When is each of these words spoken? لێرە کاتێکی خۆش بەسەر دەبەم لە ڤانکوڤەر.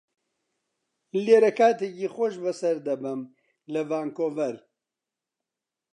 لێرە 1.23 1.51
کاتێکی 1.59 2.07
خۆش 2.15 2.33
بەسەر 2.43 2.77
دەبەم 2.87 3.21
لە 3.73 3.81
ڤانکوڤەر. 3.89 4.55